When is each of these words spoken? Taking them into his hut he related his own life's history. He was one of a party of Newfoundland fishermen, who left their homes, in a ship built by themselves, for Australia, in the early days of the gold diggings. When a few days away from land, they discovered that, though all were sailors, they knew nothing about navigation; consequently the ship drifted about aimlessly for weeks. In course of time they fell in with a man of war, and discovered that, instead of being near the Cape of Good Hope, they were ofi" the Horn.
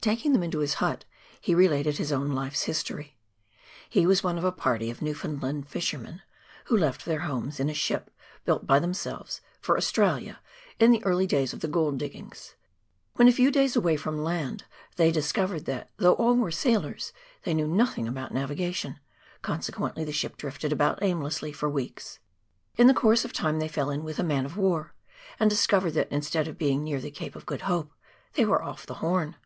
Taking 0.00 0.32
them 0.32 0.42
into 0.42 0.58
his 0.58 0.74
hut 0.82 1.04
he 1.40 1.54
related 1.54 1.96
his 1.98 2.10
own 2.10 2.32
life's 2.32 2.64
history. 2.64 3.16
He 3.88 4.04
was 4.04 4.20
one 4.24 4.36
of 4.36 4.42
a 4.42 4.50
party 4.50 4.90
of 4.90 5.00
Newfoundland 5.00 5.68
fishermen, 5.68 6.22
who 6.64 6.76
left 6.76 7.04
their 7.04 7.20
homes, 7.20 7.60
in 7.60 7.70
a 7.70 7.74
ship 7.74 8.10
built 8.44 8.66
by 8.66 8.80
themselves, 8.80 9.40
for 9.60 9.76
Australia, 9.76 10.40
in 10.80 10.90
the 10.90 11.04
early 11.04 11.24
days 11.24 11.52
of 11.52 11.60
the 11.60 11.68
gold 11.68 11.98
diggings. 11.98 12.56
When 13.14 13.28
a 13.28 13.32
few 13.32 13.52
days 13.52 13.76
away 13.76 13.96
from 13.96 14.24
land, 14.24 14.64
they 14.96 15.12
discovered 15.12 15.66
that, 15.66 15.88
though 15.98 16.14
all 16.14 16.34
were 16.34 16.50
sailors, 16.50 17.12
they 17.44 17.54
knew 17.54 17.68
nothing 17.68 18.08
about 18.08 18.34
navigation; 18.34 18.98
consequently 19.40 20.02
the 20.02 20.10
ship 20.10 20.36
drifted 20.36 20.72
about 20.72 21.00
aimlessly 21.00 21.52
for 21.52 21.68
weeks. 21.68 22.18
In 22.76 22.92
course 22.92 23.24
of 23.24 23.32
time 23.32 23.60
they 23.60 23.68
fell 23.68 23.88
in 23.90 24.02
with 24.02 24.18
a 24.18 24.24
man 24.24 24.46
of 24.46 24.56
war, 24.56 24.94
and 25.38 25.48
discovered 25.48 25.92
that, 25.92 26.10
instead 26.10 26.48
of 26.48 26.58
being 26.58 26.82
near 26.82 27.00
the 27.00 27.12
Cape 27.12 27.36
of 27.36 27.46
Good 27.46 27.60
Hope, 27.70 27.92
they 28.32 28.44
were 28.44 28.58
ofi" 28.62 28.86
the 28.86 28.94
Horn. 28.94 29.36